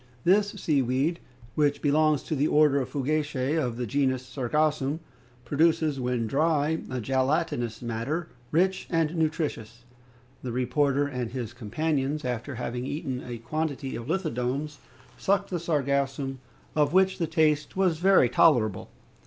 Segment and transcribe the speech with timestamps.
[0.23, 1.19] This sea weed,
[1.53, 4.99] which belongs to the order of Fucacae, of the genus Sargassum,
[5.45, 9.83] produces, when dry, a gelatinous matter, rich and nutritious.
[10.41, 14.79] The reporter and his companions, after having eaten a quantity of lithodomes,
[15.19, 16.39] sucked the sargassum,
[16.75, 18.89] of which the taste was very tolerable.